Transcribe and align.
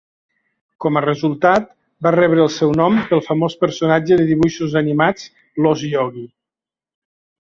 Com 0.85 0.95
a 1.01 1.03
resultat, 1.03 1.67
va 2.07 2.13
rebre 2.15 2.41
el 2.45 2.49
seu 2.55 2.73
nom 2.79 2.97
pel 3.11 3.23
famós 3.27 3.57
personatge 3.65 4.17
de 4.23 4.27
dibuixos 4.33 4.75
animats 4.83 5.29
l'ós 5.63 5.85
Yogi. 5.93 6.25